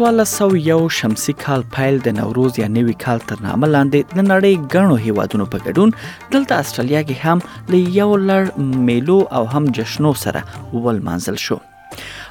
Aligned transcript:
1401 0.00 0.88
شمسي 0.98 1.32
کال 1.44 1.62
پیل 1.76 1.98
د 2.06 2.14
نوروز 2.20 2.58
یا 2.58 2.66
نوي 2.76 2.92
کال 3.04 3.18
تر 3.28 3.36
نامه 3.46 3.66
لاندې 3.74 4.00
د 4.18 4.26
نړۍ 4.32 4.54
ګڼو 4.74 4.96
هیوادونو 5.06 5.44
په 5.54 5.64
ګډون 5.68 5.90
دلته 6.34 6.52
استرالیا 6.64 7.00
کې 7.08 7.16
هم 7.24 7.38
له 7.70 7.78
یو 8.00 8.10
لړ 8.28 8.42
میلو 8.90 9.18
او 9.40 9.46
هم 9.54 9.64
جشنو 9.80 10.12
سره 10.26 10.40
ولمانځل 10.84 11.36
شو 11.44 11.56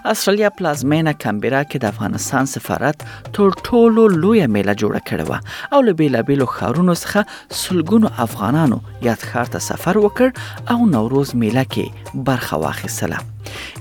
استرالیا 0.10 0.50
پلازمینه 0.58 1.14
کمبرا 1.20 1.62
کې 1.64 1.78
د 1.82 1.86
افغانستان 1.94 2.46
سفارت 2.50 3.06
تر 3.38 3.56
ټولو 3.68 4.04
لوی 4.16 4.42
میله 4.56 4.76
جوړه 4.82 5.02
کړې 5.10 5.30
و 5.30 5.78
او 5.78 5.82
له 5.88 5.96
بیلابیلو 6.02 6.46
خارونو 6.56 6.96
څخه 7.04 7.56
سلګونو 7.62 8.12
افغانانو 8.26 8.78
یاد 9.08 9.26
خار 9.32 9.50
ته 9.56 9.64
سفر 9.70 10.00
وکړ 10.06 10.76
او 10.76 10.90
نوروز 10.92 11.34
میله 11.46 11.64
کې 11.78 12.22
برخه 12.30 12.62
واخیستله 12.66 13.24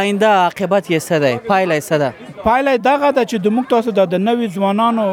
آینده 0.00 0.26
عاقبت 0.26 0.90
یې 0.90 1.00
څه 1.06 1.16
دی 1.22 1.30
پایله 1.50 1.78
څه 1.80 1.96
ده 2.02 2.08
پایله 2.44 2.74
دغه 2.86 3.08
ده 3.16 3.22
چې 3.30 3.36
د 3.44 3.48
موږ 3.56 3.64
تاسو 3.72 3.94
د 3.96 4.16
نوې 4.28 4.46
ځوانانو 4.56 5.06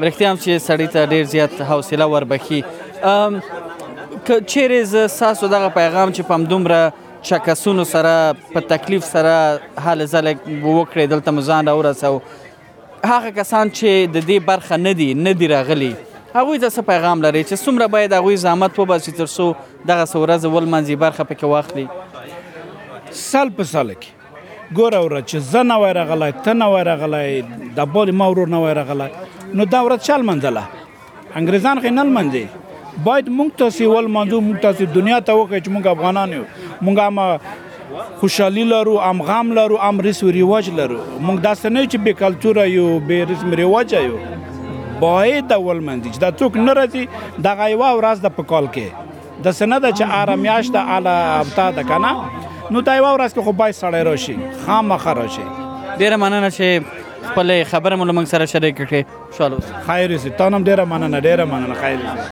ورښتیا 0.00 0.28
هم 0.30 0.36
چې 0.42 0.50
سړی 0.68 0.86
ته 0.96 1.06
ډیر 1.12 1.24
زیات 1.32 1.60
حوصله 1.70 2.04
وربخي 2.14 2.60
که 4.26 4.34
چیرې 4.52 4.84
ز 4.94 5.02
ساسو 5.14 5.48
دغه 5.54 5.68
پیغام 5.78 6.12
چې 6.12 6.20
پم 6.28 6.44
دومره 6.52 6.92
چکسونو 7.30 7.84
سره 7.94 8.14
په 8.52 8.60
تکلیف 8.74 9.04
سره 9.10 9.34
حال 9.86 10.04
زلک 10.14 10.36
وکړې 10.46 11.06
دلته 11.14 11.30
مزان 11.38 11.66
راورسو 11.72 12.14
هغه 13.04 13.30
کسان 13.40 13.70
چې 13.70 14.16
د 14.16 14.20
دې 14.30 14.42
برخه 14.52 14.80
نه 14.86 14.92
دي 15.02 15.10
نه 15.24 15.32
دی 15.42 15.48
راغلي 15.56 15.92
هغه 16.34 16.46
د 16.56 16.68
څه 16.68 16.80
پیغام 16.94 17.20
لري 17.26 17.44
چې 17.50 17.66
څومره 17.66 17.92
باید 17.98 18.12
هغه 18.20 18.34
زحمت 18.46 18.78
وباسي 18.80 19.12
ترڅو 19.12 19.54
دغه 19.94 20.04
سورزه 20.14 20.48
ول 20.48 20.70
منځي 20.74 20.94
برخه 21.04 21.22
پکې 21.24 21.44
واخلي 21.44 21.88
سل 23.14 23.48
په 23.56 23.64
سل 23.72 23.92
کې 24.02 24.10
ګوره 24.78 25.00
ورځ 25.06 25.24
چې 25.30 25.48
زه 25.52 25.62
نه 25.70 25.76
وای 25.80 25.92
راغلی 25.98 26.30
ته 26.44 26.52
نه 26.60 26.68
وای 26.74 26.84
راغلی 26.90 27.26
د 27.30 27.80
بولې 27.94 28.12
ما 28.20 28.28
ورور 28.32 28.52
نه 28.54 28.60
وای 28.62 28.74
راغلی 28.80 29.08
نو 29.56 29.66
دا 29.74 29.80
ورځ 29.86 30.06
چل 30.08 30.22
منځله 30.28 31.32
انګریزان 31.40 31.82
خې 31.82 31.90
نه 31.98 32.04
لمنځي 32.10 32.44
باید 33.08 33.28
موږ 33.38 33.50
تاسې 33.62 33.94
ولمنځو 33.94 34.38
موږ 34.48 34.58
تاسې 34.66 34.84
دنیا 34.98 35.18
ته 35.26 35.32
وکړي 35.40 35.60
چې 35.64 35.70
موږ 35.76 35.86
افغانان 35.94 36.32
یو 36.36 36.44
موږ 36.86 36.96
هم 37.06 38.06
خوشحالي 38.20 38.64
لرو 38.74 38.92
ام 39.10 39.18
غام 39.30 39.48
لرو 39.58 39.78
ام 39.88 39.98
رسم 40.06 40.28
رواج 40.40 40.70
لرو 40.80 40.98
موږ 41.26 41.36
داسې 41.46 41.66
نه 41.76 41.84
چې 41.90 41.98
بې 42.04 42.14
کلچوره 42.22 42.64
یو 42.76 42.86
بې 43.08 43.32
رسم 43.32 43.54
رواج 43.62 43.94
یو 43.94 44.16
باید 45.04 45.48
د 45.52 45.66
ولمنځي 45.68 46.10
چې 46.14 46.20
دا 46.24 46.30
څوک 46.38 46.60
نه 46.66 46.72
راځي 46.80 47.44
دغه 47.48 47.68
یوه 47.76 47.92
ورځ 47.98 48.26
د 48.26 48.36
په 48.40 48.48
کال 48.54 48.70
کې 48.76 49.12
د 49.44 49.58
سنده 49.60 49.92
چې 49.92 50.18
آرامياشت 50.22 50.72
د 50.78 50.90
اعلی 50.96 51.14
ابتا 51.36 51.68
د 51.80 51.88
کنه 51.92 52.16
نو 52.72 52.80
دا 52.86 52.92
یو 52.96 53.06
ورځ 53.14 53.30
کې 53.34 53.42
خو 53.46 53.52
باید 53.60 53.74
سړی 53.82 54.02
راشي 54.08 54.34
خامخا 54.68 55.12
راشي 55.20 55.44
ډیره 56.00 56.16
مننه 56.24 56.50
چې 56.56 56.66
خپل 57.28 57.46
خبره 57.74 57.96
مو 58.00 58.04
لمن 58.10 58.26
سره 58.34 58.44
شریک 58.56 58.74
کړې 58.80 59.00
خوشاله 59.30 59.56
خیر 59.92 60.08
اوسې 60.12 60.30
تا 60.42 60.48
نن 60.56 60.62
ډیره 60.72 60.84
مننه 60.92 61.18
ډیره 61.30 61.44
مننه 61.54 61.74
خیر 61.86 61.98
اوسې 62.08 62.31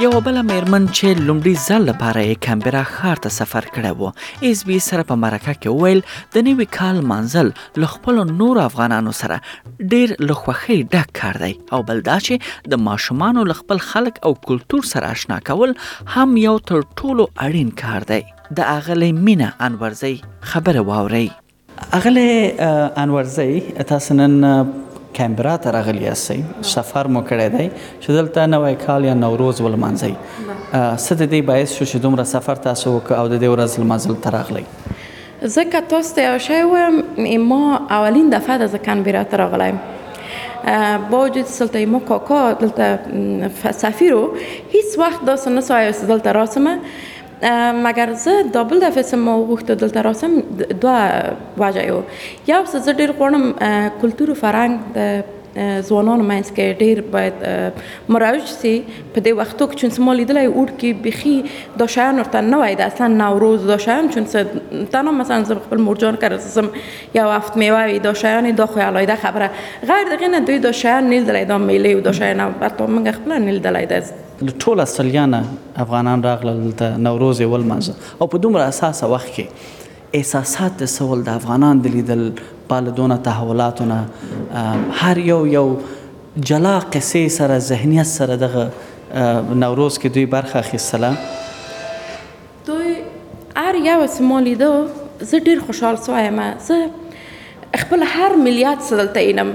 یو 0.00 0.20
بل 0.26 0.36
مېرمن 0.48 0.84
چې 0.88 1.22
لومړي 1.24 1.52
ځل 1.62 1.82
لپاره 1.86 2.20
یې 2.20 2.40
کمبرا 2.44 2.80
ښار 2.90 3.18
ته 3.26 3.32
سفر 3.38 3.66
کړی 3.72 3.90
وو 4.04 4.12
ایس 4.50 4.62
بي 4.68 4.76
سره 4.86 5.04
په 5.10 5.18
مرکه 5.24 5.54
کې 5.56 5.82
ویل 5.82 6.00
د 6.36 6.46
نوي 6.46 6.66
کال 6.76 7.00
منزل 7.10 7.50
له 7.84 7.90
خپل 7.96 8.20
نور 8.38 8.60
افغانانو 8.64 9.12
سره 9.20 9.90
ډیر 9.94 10.14
لخوخي 10.30 10.78
ډک 10.96 11.12
کار 11.20 11.38
دی 11.44 11.52
او 11.78 11.82
بل 11.92 12.00
دا 12.08 12.16
چې 12.28 12.72
د 12.74 12.82
ماشومانو 12.88 13.44
له 13.52 13.58
خپل 13.62 13.84
خلک 13.90 14.22
او 14.30 14.36
کلتور 14.50 14.88
سره 14.94 15.12
آشنا 15.16 15.38
کول 15.50 15.76
هم 16.16 16.36
یو 16.44 16.56
تر 16.72 16.80
ټولو 16.84 17.30
اړین 17.48 17.76
کار 17.86 18.10
دی 18.14 18.22
د 18.60 18.68
اغلی 18.76 19.12
مینا 19.30 19.52
انورزی 19.68 20.14
خبره 20.54 20.88
واوري 20.92 21.26
اغلی 22.00 22.28
انورزی 23.04 23.52
تاسو 23.92 24.22
نن 24.22 24.44
کیمبرا 25.16 25.56
ته 25.56 25.70
راغلی 25.70 26.04
یاست 26.04 26.64
سفر 26.74 27.04
مو 27.14 27.20
کړی 27.28 27.48
دی 27.58 27.66
چې 28.00 28.08
دلته 28.16 28.44
نوې 28.50 28.74
کال 28.86 29.04
یا 29.08 29.14
نوروز 29.22 29.60
ولمانځي 29.60 30.14
ست 30.96 31.28
دې 31.32 31.44
باعث 31.50 31.72
شو 31.78 31.84
چې 31.84 31.96
دومره 32.04 32.24
سفر 32.32 32.54
تاسو 32.66 32.90
او 32.98 33.24
د 33.32 33.34
دې 33.42 33.48
ورځ 33.54 33.80
لمانځل 33.80 34.16
ته 34.22 34.30
راغلی 34.30 34.64
زکه 35.56 35.80
تاسو 35.94 36.14
ته 36.20 36.38
شوی 36.38 36.62
و 36.62 37.42
ما 37.52 37.80
اولین 37.98 38.30
دفعه 38.36 38.58
د 38.66 38.76
کیمبرا 38.88 39.22
ته 39.34 39.42
راغلم 39.44 39.80
با 41.10 41.18
وجود 41.20 41.46
سلطه 41.58 41.86
ما 41.94 41.98
کاکا 42.12 42.42
دلته 42.52 43.72
سفیرو 43.84 44.24
هیڅ 44.72 44.98
وقت 45.04 45.24
داستان 45.30 45.58
نسایست 45.60 46.04
دلته 46.12 46.32
راسمه 46.32 46.78
مګر 47.84 48.10
زه 48.24 48.34
دوبل 48.54 48.78
دفعه 48.80 49.02
سم 49.10 49.24
وغوښته 49.28 49.74
دلته 49.82 50.00
راسم 50.06 50.32
دوه 50.82 51.00
وجه 51.60 51.82
یو 51.90 52.00
یو 52.52 52.62
څه 52.70 52.76
زه 52.86 52.92
ډیر 52.98 53.10
غواړم 53.18 53.44
کلتور 54.00 54.28
او 54.32 54.36
فرهنګ 54.42 54.74
د 54.96 54.98
ځوانانو 55.88 56.24
مینس 56.32 56.50
کې 56.56 56.78
ډیر 56.84 56.96
باید 57.16 57.36
مراوج 58.16 58.46
سي 58.60 58.74
په 59.12 59.18
دې 59.24 59.32
وختو 59.38 59.66
کې 59.66 59.76
چې 59.80 60.02
ما 60.10 60.18
لیدلای 60.20 60.46
اور 60.52 60.68
کې 60.78 60.88
بخي 61.08 61.34
دا 61.82 61.86
شایان 61.96 62.20
ورته 62.24 62.40
نه 62.52 62.56
وای 62.66 62.74
د 62.84 62.94
اصلا 62.94 63.08
نوروز 63.16 63.66
دا 63.74 63.78
شایان 63.88 64.10
چې 64.14 64.86
تنه 64.96 65.10
مثلا 65.24 65.42
زه 65.50 65.60
خپل 65.66 65.82
مرجان 65.90 66.16
کړم 66.24 66.66
یو 67.20 67.28
هفت 67.36 67.56
میوه 67.64 67.98
دا 68.08 68.14
شایان 68.24 68.54
دا 68.64 68.72
خو 68.72 68.80
علایده 68.92 69.16
خبره 69.28 69.50
غیر 69.92 70.08
دغه 70.16 70.28
نه 70.38 70.46
دوی 70.50 70.58
دا 70.70 70.78
شایان 70.86 71.10
نیل 71.16 71.24
دلای 71.32 71.44
دا 71.52 71.58
میله 71.68 71.88
او 72.00 72.10
دا 72.10 72.20
شایان 72.24 72.50
حتی 72.62 72.84
موږ 72.96 73.08
خپل 73.22 73.32
نیل 73.50 73.60
دلای 73.70 73.86
دا 73.94 73.98
ټول 74.62 74.76
استرالیان 74.80 75.34
افغانان 75.84 76.18
راغلل 76.24 76.68
ته 76.80 76.96
نوروز 77.06 77.40
ول 77.54 77.62
مازه 77.72 77.94
او 78.20 78.26
په 78.34 78.38
دومره 78.44 78.62
اساسه 78.68 79.08
وخت 79.14 79.28
کې 79.34 79.44
احساسات 80.18 80.78
د 80.82 80.90
سوال 80.92 81.24
د 81.26 81.28
افغانان 81.40 81.74
د 81.86 81.94
لیدل 81.96 82.22
بالدونه 82.70 83.16
تحولاتونه 83.28 83.98
هر 85.02 85.16
یو 85.28 85.38
یو 85.56 85.66
جلا 86.48 86.80
قصې 86.80 87.28
سره 87.38 87.58
ذهنیت 87.68 88.06
سره 88.14 88.34
دغه 88.46 88.64
نوروز 89.66 89.94
کې 89.98 90.06
دوی 90.16 90.26
برخه 90.38 90.56
اخیستله 90.64 91.12
دوی 92.68 92.90
هر 93.68 93.74
یو 93.88 94.00
سمالی 94.18 94.54
دو 94.66 94.72
زه 95.20 95.38
ډیر 95.50 95.60
خوشحال 95.70 95.98
سوایم 96.08 96.44
زه 96.70 96.82
خپل 97.80 98.00
هر 98.18 98.32
ملیت 98.44 98.80
سره 98.90 99.00
دلته 99.06 99.20
اینم 99.32 99.50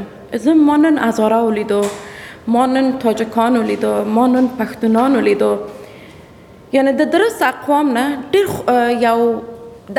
زه 0.48 0.54
مانن 0.68 0.96
ازاره 1.12 1.36
ولیدو 1.52 1.82
ما 2.48 2.66
نن 2.66 2.92
تاجکانو 3.02 3.62
لیدو 3.64 3.94
ما 4.06 4.28
نن 4.28 4.48
پښتونانو 4.58 5.20
لیدو 5.28 5.56
یعنی 6.74 6.92
د 7.00 7.10
درس 7.16 7.42
اقوام 7.48 7.92
نه 7.92 8.20
ډیر 8.32 8.46
یو 9.04 9.18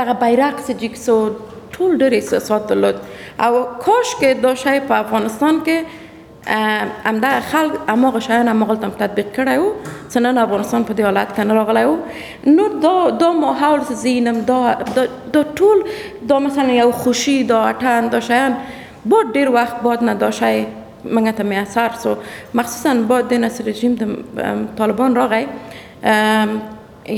دغه 0.00 0.12
بیرق 0.24 0.60
سجیکسو 0.68 1.20
ټول 1.76 1.94
ډیر 2.02 2.14
احساسات 2.18 2.68
درلود 2.68 2.94
او 3.44 3.50
کاش 3.86 4.14
کې 4.20 4.42
دا 4.46 4.54
شی 4.62 4.76
په 4.90 5.00
افغانستان 5.06 5.60
کې 5.70 7.04
امدا 7.10 7.30
خلک 7.50 7.88
اما 7.94 8.10
غشایان 8.16 8.48
اما 8.48 8.66
غلطم 8.66 8.90
تطبیق 9.02 9.34
کړی 9.38 9.66
او 9.66 10.06
څنن 10.14 10.38
افغانستان 10.46 10.84
په 10.90 10.98
دیالت 11.02 11.34
کنه 11.38 11.54
راغلی 11.60 11.82
او 11.90 11.94
نو 12.46 12.68
دا 12.88 12.94
دا 13.22 13.30
ماحول 13.42 13.84
زینم 14.06 14.40
دا 14.54 14.62
دا 14.94 15.42
ټول 15.42 15.86
دا 16.34 16.38
مثلا 16.48 16.78
یو 16.80 16.88
خوشی 17.04 17.38
دا 17.52 17.62
اتن 17.76 18.10
دا 18.16 18.20
شیان 18.32 18.56
بود 19.14 19.32
ډیر 19.38 19.50
وخت 19.60 19.82
بود 19.88 20.02
نه 20.10 20.14
دا 20.26 20.30
شی 20.42 20.56
منگت 21.14 21.40
می 21.40 21.56
اثر 21.56 21.88
سو 22.02 22.14
مخصوصا 22.54 22.94
با 23.08 23.20
د 23.20 23.32
نس 23.34 23.60
رژیم 23.66 23.94
د 23.94 24.02
طالبان 24.76 25.14
راغی 25.16 25.44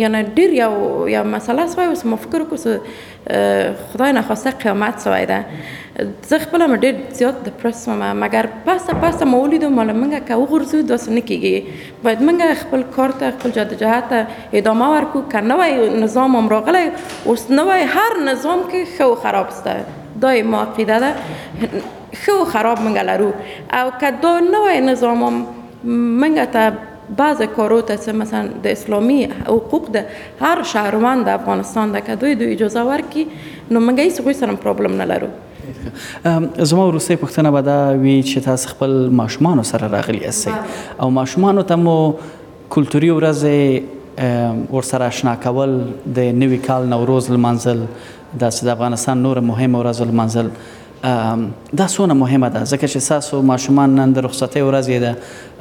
یعنی 0.03 0.23
ډیر 0.37 0.51
یو 0.63 0.73
یو 1.09 1.25
مسله 1.35 1.67
سوی 1.75 1.85
اوس 1.91 2.05
ما 2.07 2.17
فکر 2.23 2.41
وکړم 2.41 3.87
خدای 3.93 4.13
نخواسته 4.19 4.51
قیامت 4.63 5.01
سوی 5.05 5.25
ده 5.31 5.39
زه 6.31 6.39
خپل 6.45 6.63
م 6.71 6.75
ډیر 6.77 6.95
زیات 7.21 7.37
دپرس 7.47 7.87
وم 7.89 8.03
مګر 8.21 8.47
پاسه 8.69 8.93
پاسه 9.05 9.25
ما 9.31 9.37
ولیدم 9.45 9.73
مال 9.81 9.91
منګه 10.01 10.29
که 10.29 10.35
وغورځو 10.43 10.91
داسې 10.93 11.09
نه 11.09 11.21
کیږي 11.29 11.63
باید 12.07 12.21
منګه 12.27 12.55
خپل 12.65 12.85
کار 12.97 13.11
ته 13.23 13.31
خپل 13.37 13.51
جدوجهد 13.51 14.05
ته 14.09 14.27
ادامه 14.63 14.89
ورکو 14.97 15.23
که 15.37 15.41
نوی 15.41 15.91
نظام 16.07 16.37
هم 16.41 16.49
راغلی 16.57 16.89
اوس 17.35 17.51
نوی 17.61 17.83
هر 17.99 18.23
نظام 18.25 18.61
کې 18.71 18.99
ښه 18.99 19.01
و 19.13 19.23
خراب 19.25 19.49
سته 19.51 19.85
دا 20.23 20.31
ما 20.53 20.61
عقیده 20.61 21.01
ده 21.01 21.13
خو 22.17 22.45
خراب 22.51 22.79
منګه 22.83 23.03
لرو 23.09 23.31
او 23.73 23.89
کدو 24.01 24.33
نوې 24.53 24.81
نظام 24.89 25.45
منګه 26.21 26.45
ته 26.55 26.73
بعض 27.19 27.43
کارو 27.57 27.81
ته 27.91 28.13
مثلا 28.21 28.43
د 28.67 28.71
اسلامي 28.77 29.19
حقوق 29.49 29.91
د 29.97 30.05
هر 30.47 30.63
شهروند 30.71 31.25
د 31.31 31.37
افغانستان 31.41 31.93
د 31.97 32.07
کدوې 32.07 32.35
د 32.45 32.55
اجازه 32.55 32.85
ورکي 32.93 33.27
نو 33.71 33.81
منګه 33.81 34.05
هیڅ 34.05 34.21
کوم 34.29 34.33
سره 34.41 34.57
پرابلم 34.65 34.97
نه 35.03 35.09
لرو 35.13 36.63
زما 36.73 36.89
روسي 36.91 37.17
پښتنه 37.17 37.51
به 37.51 37.61
دا 37.69 37.77
وی 38.03 38.23
چې 38.23 38.45
تاسو 38.49 38.69
خپل 38.73 38.97
ماشومان 39.21 39.63
سره 39.73 39.89
راغلي 39.97 40.21
اسې 40.25 41.05
او 41.05 41.11
ماشومان 41.19 41.63
ته 41.73 41.77
مو 41.85 41.97
کلتوري 42.77 43.11
ورځ 43.19 44.73
ورسره 44.77 45.05
آشنا 45.11 45.37
کول 45.45 45.77
د 46.19 46.33
نوې 46.41 46.65
کال 46.71 46.89
نوروز 46.95 47.31
لمانځل 47.31 47.85
د 48.43 48.73
افغانستان 48.79 49.25
نور 49.29 49.41
مهم 49.53 49.81
ورځ 49.83 50.13
لمانځل 50.13 50.51
دا 51.77 51.87
سونه 51.87 52.15
مهمه 52.15 52.49
ده 52.49 52.65
ځکه 52.65 52.87
چې 52.93 52.99
تاسو 53.09 53.41
ماشومان 53.49 53.91
نن 53.99 54.15
د 54.15 54.19
رخصتۍ 54.27 54.63
ورځ 54.63 54.87
ده 55.03 55.13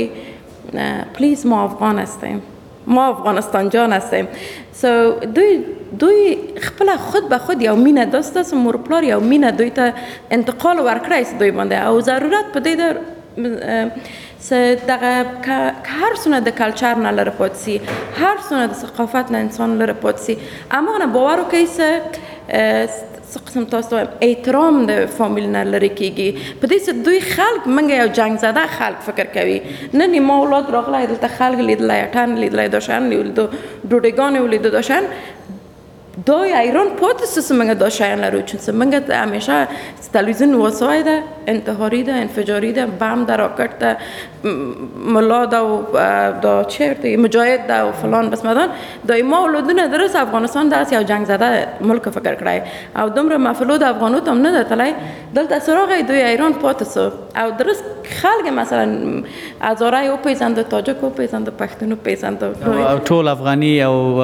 پلیز 1.15 1.45
ما 1.53 1.63
افغان 1.65 1.99
هستیم 2.03 2.39
ما 2.99 3.07
افغانستان 3.09 3.69
جان 3.73 3.93
هستیم 3.93 4.27
سو 4.73 4.89
so, 4.89 5.27
دوی 5.37 5.59
دوی 6.01 6.35
خپل 6.63 6.91
خود 7.11 7.29
به 7.31 7.39
خود 7.47 7.63
یو 7.63 7.75
مینه 7.77 8.05
داست 8.15 8.37
است 8.43 8.55
مور 8.63 8.75
پلار 8.87 9.03
یو 9.11 9.21
مینه 9.21 9.51
دوی 9.59 9.71
ته 9.71 9.95
انتقال 10.39 10.77
ورکړی 10.89 11.27
دوی 11.43 11.51
باندې 11.53 11.73
او 11.91 12.01
ضرورت 12.01 12.53
په 12.53 12.61
دې 12.69 12.81
در 12.83 12.97
دغه 14.91 15.15
هر 16.01 16.13
څونه 16.23 16.39
د 16.47 16.55
کلچر 16.61 16.95
نه 17.05 17.11
لره 17.19 17.33
پات 17.39 17.55
سي 17.65 17.75
هر 18.21 18.37
څونه 18.49 18.63
د 18.71 18.75
ثقافت 18.83 19.27
نه 19.35 19.39
انسان 19.47 19.71
لره 19.83 19.97
پات 20.05 20.19
سي 20.27 20.35
اما 20.79 20.95
نه 21.03 21.07
باور 21.15 21.39
کوي 21.55 21.67
چې 21.75 23.07
قسم 23.49 23.65
تاسو 23.73 23.95
احترام 24.27 24.77
د 24.91 25.01
فامیل 25.17 25.47
نه 25.57 25.63
لري 25.73 25.91
کیږي 25.95 26.61
په 26.61 26.71
دې 26.71 26.79
څه 26.87 26.93
دوی 27.09 27.19
خلک 27.35 27.67
منګه 27.77 27.97
یو 28.01 28.07
جنگ 28.21 28.39
زده 28.45 28.63
خلک 28.77 29.03
فکر 29.09 29.27
کوي 29.35 29.59
نه 29.99 30.07
نه 30.13 30.21
ما 30.29 30.39
اولاد 30.45 30.71
راغله 30.77 31.19
د 31.25 31.35
خلک 31.41 31.61
لیدلای 31.71 32.07
ټن 32.19 32.39
لیدلای 32.45 32.69
دوشن 32.77 33.11
لیدل 33.15 33.35
دوډګان 33.41 34.41
لیدل 34.55 34.71
دوشن 34.77 35.05
Дој 36.27 36.51
айрон 36.59 36.89
потису 36.99 37.43
се 37.45 37.55
менга 37.55 37.77
дошајан 37.79 38.25
на 38.25 38.31
ручници. 38.33 38.73
Менга 38.75 38.99
амеша 39.21 39.69
телевизион 40.11 40.55
восојда, 40.59 41.19
ентехорида, 41.47 42.17
енфеджорида, 42.25 42.87
бам 42.99 43.25
да 43.29 43.37
рокетта, 43.39 43.99
мла 44.43 45.45
да 45.51 45.63
у 45.63 45.83
да 46.43 46.65
черти, 46.71 47.15
مجاهد 47.17 47.67
да 47.69 47.87
у 47.87 47.93
فلان 47.93 48.31
بس 48.31 48.43
مدان 48.45 48.69
دای 49.05 49.23
ما 49.23 49.41
ولودونه 49.43 49.87
درس 49.89 50.17
افغانستان 50.17 50.69
داس 50.69 50.93
یو 50.93 51.03
جنگ 51.03 51.27
زده 51.27 51.67
ملک 51.81 52.09
فکر 52.15 52.35
کړای 52.35 52.61
او 52.97 53.09
دومره 53.09 53.37
مفلود 53.37 53.83
افغانو 53.83 54.19
تم 54.19 54.39
نه 54.43 54.63
دتلای 54.63 54.95
دلته 55.35 55.59
سراغ 55.61 55.93
دوی 56.09 56.23
ایران 56.23 56.53
پاتسو 56.53 57.11
او 57.39 57.51
درست 57.59 57.85
خلق 58.23 58.53
مثلا 58.59 58.99
ازاره 59.61 59.99
او 60.05 60.17
پیزند 60.17 60.63
تاجک 60.69 61.05
او 61.05 61.11
پیزند 61.11 61.49
پښتون 61.59 61.91
او 61.91 61.95
پیزند 62.05 62.39
ټول 63.05 63.29
افغاني 63.29 63.83
او 63.83 64.19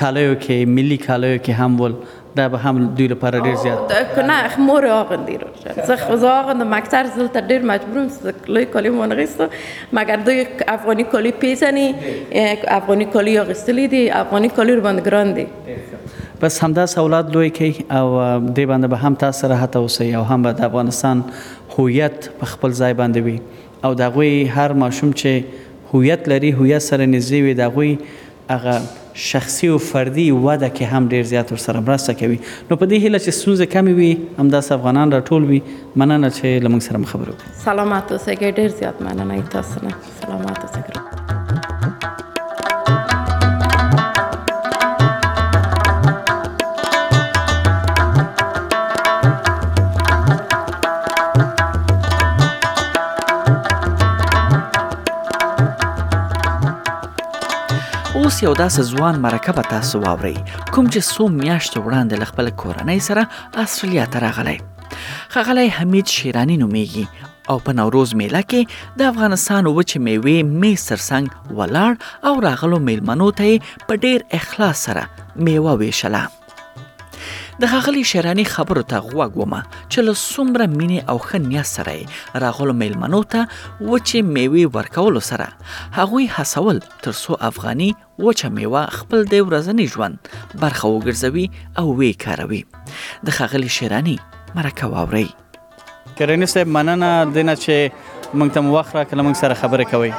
کالیو 0.00 0.34
کې 0.34 0.66
ملي 0.76 0.96
کالیو 1.08 1.38
کې 1.44 1.50
هم 1.58 1.80
ول 1.80 1.94
دا 2.36 2.46
به 2.52 2.58
هم 2.58 2.86
دوی 3.00 3.08
لپاره 3.14 3.40
ډیر 3.46 3.56
زیات 3.62 4.18
نه 4.30 4.60
مور 4.68 4.86
اغندی 4.94 5.36
رو 5.42 5.48
زه 5.64 6.16
زه 6.22 6.32
اغند 6.38 6.62
مکتر 6.72 7.06
زل 7.16 7.26
تر 7.36 7.48
ډیر 7.52 7.64
مجبورم 7.72 8.08
لوی 8.48 8.64
کالی 8.76 8.88
مون 8.98 9.12
غیستو 9.18 9.46
مگر 9.98 10.16
دوی 10.26 10.44
افغانی 10.76 11.04
کالی 11.16 11.32
پیزنی 11.44 11.92
افغانی 12.80 13.04
کالی 13.18 13.36
اغستلی 13.42 13.86
دی 13.96 14.08
افغانی 14.22 14.48
کالی 14.60 14.72
رو 14.76 14.82
باندې 14.88 15.04
ګراندی 15.10 16.22
بس 16.42 16.56
همدا 16.64 16.86
سوالات 16.92 17.30
لوی 17.36 17.50
کی 17.58 17.68
او 17.70 18.06
دې 18.14 18.72
باندې 18.72 18.90
به 18.94 19.06
هم 19.06 19.14
تاسو 19.24 19.48
راحت 19.54 19.76
اوسئ 19.82 20.08
او 20.14 20.22
هم 20.30 20.48
د 20.62 20.64
افغانستان 20.68 21.22
هویت 21.78 22.16
په 22.40 22.46
خپل 22.54 22.70
ځای 22.80 22.92
باندې 23.00 23.20
وي 23.26 23.38
او 23.86 23.90
دا 24.00 24.06
غوي 24.16 24.32
هر 24.58 24.70
ماشوم 24.82 25.10
چې 25.20 25.30
هویت 25.94 26.22
لري 26.34 26.50
هویت 26.60 26.82
سره 26.90 27.04
نږدې 27.14 27.38
وي 27.44 27.52
دا 27.62 27.66
غوي 27.74 27.92
هغه 28.54 28.76
شخصي 29.30 29.66
او 29.74 29.78
فردي 29.88 30.26
وده 30.32 30.68
کې 30.74 30.84
هم 30.94 31.08
ډیر 31.14 31.24
زیات 31.34 31.52
ورسره 31.54 31.78
مرسته 31.88 32.12
کوي 32.22 32.38
نو 32.68 32.78
په 32.82 32.86
دې 32.90 32.96
هیله 33.06 33.18
چې 33.24 33.30
سوزه 33.44 33.66
کمی 33.76 33.92
وي 34.00 34.10
هم 34.38 34.48
د 34.56 34.60
افغانان 34.76 35.14
راټول 35.18 35.42
وي 35.52 35.62
مننه 35.96 36.30
چې 36.36 36.64
لمن 36.68 36.80
سره 36.90 37.04
خبرو 37.14 37.32
سلامات 37.64 38.12
اوسئ 38.18 38.38
ډیر 38.56 38.68
زیات 38.82 39.02
مننه 39.08 39.42
تاسو 39.58 39.86
نه 39.88 39.94
سلامات 40.22 40.58
اوسئ 40.66 41.03
یو 58.44 58.52
داسې 58.56 58.82
ځوان 58.92 59.18
مرکه 59.24 59.52
به 59.58 59.62
تاسو 59.72 59.96
واورئ 60.04 60.32
کوم 60.74 60.86
چې 60.94 61.00
څو 61.12 61.22
میاشتې 61.42 61.78
وړاندې 61.84 62.14
له 62.22 62.26
خپل 62.30 62.46
کورنۍ 62.62 62.98
سره 63.08 63.22
استرالیا 63.64 64.04
ته 64.16 64.22
راغلی 64.24 64.54
خغلی 65.36 65.64
حمید 65.76 66.06
شیرانی 66.16 66.56
نومیږي 66.62 67.04
او 67.54 67.58
په 67.68 67.72
نوروز 67.80 68.14
میله 68.22 68.42
کې 68.50 69.00
د 69.00 69.10
افغانستان 69.14 69.70
وچ 69.80 69.96
میوې 70.06 70.36
می 70.64 70.72
سرسنګ 70.86 71.58
ولاړ 71.60 72.30
او 72.30 72.34
راغلو 72.50 72.82
میلمنو 72.92 73.30
ته 73.42 73.82
په 73.90 74.02
ډیر 74.06 74.28
اخلاص 74.42 74.84
سره 74.88 75.08
میوه 75.48 75.76
ویشله 75.84 76.26
د 77.60 77.64
غاغلی 77.72 78.02
شیرانی 78.10 78.44
خبرو 78.52 78.82
ته 78.92 78.98
غوږ 79.08 79.36
ومه 79.40 79.58
چې 79.64 80.04
له 80.06 80.14
څومره 80.22 80.72
مینې 80.78 81.00
او 81.10 81.18
ښه 81.26 81.40
نیت 81.48 81.68
سره 81.72 82.40
راغلو 82.44 82.72
میلمنو 82.80 83.20
ته 83.34 83.46
وچې 83.58 84.26
میوې 84.30 84.64
ورکولو 84.78 85.22
سره 85.28 85.48
هغوی 86.00 86.26
حسول 86.36 86.80
ترسو 87.06 87.36
افغاني 87.50 87.90
وچه 88.24 88.48
میوه 88.56 88.82
خپل 88.96 89.24
د 89.34 89.46
ورځنی 89.46 89.86
ژوند 89.94 90.28
برخه 90.64 90.90
وګرځوي 90.90 91.46
او 91.82 91.96
وی 92.02 92.12
کاروي 92.26 92.62
د 93.30 93.38
غاغلی 93.38 93.68
شیرانی 93.78 94.18
مرکه 94.58 94.90
واوري 94.96 95.26
کرنی 96.18 96.52
صاحب 96.56 96.76
مننه 96.78 97.14
دینه 97.40 97.58
چې 97.64 98.38
موږ 98.42 98.54
ته 98.58 98.78
وخت 98.78 98.96
را 99.00 99.04
کله 99.04 99.22
موږ 99.28 99.44
سره 99.44 99.62
خبرې 99.64 99.90
کوي 99.96 100.14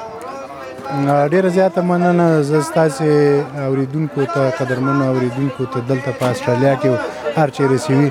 ډیره 1.33 1.49
زیاته 1.57 1.81
مننه 1.89 2.41
زه 2.49 2.61
ستاسو 2.69 3.05
اوریدونکو 3.67 4.25
ته 4.33 4.43
قدرمن 4.59 5.01
اوریدونکو 5.07 5.65
ته 5.73 5.79
دلته 5.89 6.11
په 6.19 6.25
استرالیا 6.33 6.73
کې 6.81 7.31
هر 7.37 7.49
چیرې 7.49 7.77
سوي 7.87 8.09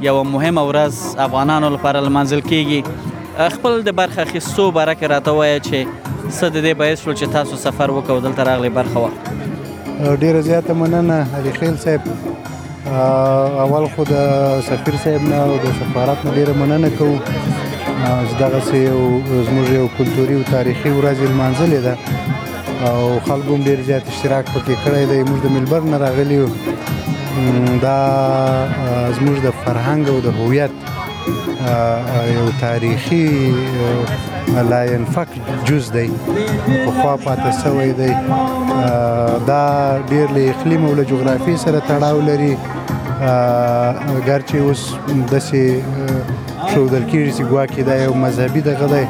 یو 0.10 0.20
مهمه 0.24 0.64
ورځ 0.70 1.20
افغانانو 1.30 1.70
لپاره 1.78 2.00
لمانځل 2.00 2.42
کیږي 2.50 3.52
خپل 3.56 3.82
د 3.88 3.92
برخه 4.04 4.22
اخیستو 4.28 4.72
باره 4.80 4.94
کې 4.94 5.06
راته 5.06 5.32
وایه 5.40 5.60
چې 5.70 6.14
څه 6.34 6.46
د 6.56 6.58
دې 6.66 6.74
باعث 6.82 6.98
شول 7.04 7.16
چې 7.22 7.26
تاسو 7.38 7.56
سفر 7.66 7.90
وکړو 7.96 8.20
دلته 8.26 8.42
راغلی 8.50 8.70
برخه 8.70 9.00
وه 9.02 9.12
ډیره 10.22 10.40
زیاته 10.48 10.74
مننه 10.82 11.18
علي 11.38 11.52
خیل 11.60 11.76
صاحب 11.78 12.02
اول 13.66 13.86
خو 13.96 14.04
د 14.04 14.14
سفیر 14.70 14.96
صاحب 15.04 15.22
نه 15.30 15.36
او 15.44 15.58
د 15.66 15.76
سفارت 15.82 16.26
نه 16.26 16.32
ډیره 16.36 16.54
مننه 16.54 16.90
کوو 16.98 17.20
دغه 18.40 18.60
سه 18.60 18.78
یو 18.78 19.22
زموږ 19.48 19.70
یو 19.76 19.86
کلتوري 20.00 20.36
او 20.40 20.44
تاریخي 20.50 20.90
ورځ 20.90 21.18
لمانځلې 21.30 21.80
ده 21.88 21.98
او 22.90 23.20
خلکو 23.28 23.58
ډیر 23.70 23.82
زیات 23.90 24.08
اشتراک 24.14 24.46
پکې 24.46 24.76
کړی 24.86 25.06
دی 25.10 25.24
موږ 25.24 25.40
د 25.44 25.46
ملبر 25.46 25.82
نه 25.82 25.98
راغلی 25.98 26.48
دا 27.86 27.98
زموږ 29.18 29.38
د 29.46 29.54
فرهنګ 29.64 30.10
او 30.14 30.20
د 30.20 30.28
هویت 30.38 30.72
یو 32.34 32.50
تاریخي 32.62 33.54
لاینفک 34.70 35.28
جز 35.66 35.92
دی 35.94 36.08
پخوا 36.88 37.16
پاتې 37.18 37.52
سوی 37.64 37.92
دی 37.98 38.14
دا 39.52 40.00
ډیر 40.10 40.28
له 40.36 40.50
اقلیم 40.54 40.86
او 40.86 40.94
له 41.00 41.04
جغرافي 41.12 41.58
سره 41.64 41.82
تړاو 41.88 42.18
لري 42.30 42.52
اگرچې 43.30 44.62
اوس 44.62 44.84
داسې 45.32 45.64
ښودل 45.80 47.08
کېږي 47.12 47.32
چې 47.38 47.44
ګواکې 47.44 47.82
دا 47.90 47.96
یو 48.04 48.14
مذهبي 48.26 48.62
دغه 48.62 48.88
دی 48.94 49.06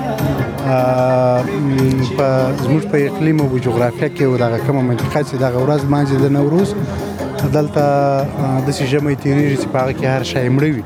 په 2.17 2.27
زموږ 2.63 2.83
په 2.93 2.97
اقلیم 3.09 3.41
او 3.41 3.57
جغرافیه 3.57 4.09
کې 4.15 4.21
او 4.29 4.37
دغه 4.45 4.57
کومه 4.57 4.81
منطقه 4.81 5.23
چې 5.23 5.35
دغه 5.35 5.57
ورځ 5.65 5.81
مانځي 5.93 6.17
د 6.17 6.33
نوروز 6.39 6.75
دلته 7.53 7.81
داسې 8.67 8.83
ژمی 8.91 9.15
تېرېږي 9.15 9.57
چې 9.61 9.67
په 9.71 9.79
هغه 9.79 9.93
کې 9.93 10.05
هر 10.05 10.23
شی 10.33 10.49
مړه 10.57 10.75
وي 10.79 10.83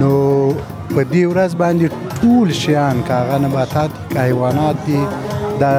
نو 0.00 0.10
په 0.94 1.02
دې 1.10 1.20
ورځ 1.28 1.54
باندې 1.60 1.90
ټول 2.20 2.52
شیان 2.62 2.98
کاغه 3.10 3.36
نباتات 3.44 4.16
حیوانات 4.22 4.82
دي 4.86 5.00
دا 5.60 5.70